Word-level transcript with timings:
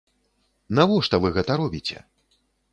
Навошта 0.79 1.21
вы 1.27 1.33
гэта 1.37 1.61
робіце? 1.63 1.97